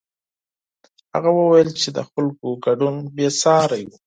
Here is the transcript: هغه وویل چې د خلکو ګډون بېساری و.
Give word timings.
هغه 1.13 1.29
وویل 1.39 1.69
چې 1.81 1.89
د 1.97 1.99
خلکو 2.09 2.47
ګډون 2.65 2.95
بېساری 3.15 3.83
و. 3.87 3.91